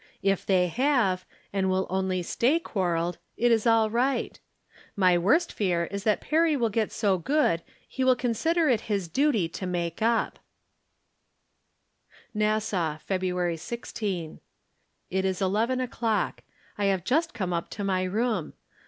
If 0.23 0.47
they 0.47 0.65
have, 0.65 1.25
and 1.53 1.69
will 1.69 1.85
only 1.87 2.23
stay 2.23 2.57
quarreled, 2.59 3.19
it 3.37 3.51
is 3.51 3.67
all 3.67 3.91
right. 3.91 4.39
My 4.95 5.15
worst 5.15 5.53
fear 5.53 5.83
is 5.91 6.05
that 6.05 6.21
Perry 6.21 6.57
will 6.57 6.71
get 6.71 6.91
so 6.91 7.19
good 7.19 7.61
he 7.87 8.03
will 8.03 8.15
consider 8.15 8.67
it 8.67 8.81
his 8.89 9.07
duty 9.07 9.47
to 9.49 9.67
make 9.67 10.01
up. 10.01 10.39
92 12.33 12.33
From 12.33 12.39
Different 12.39 12.63
Standpoints. 12.63 12.71
Nassau, 12.73 13.05
February 13.07 13.57
16. 13.57 14.39
It 15.11 15.23
is 15.23 15.39
eleven 15.39 15.79
o'clock. 15.79 16.41
I 16.79 16.85
have 16.85 17.03
just 17.03 17.35
come 17.35 17.53
up 17.53 17.69
to 17.69 17.83
my 17.83 18.01
room. 18.01 18.53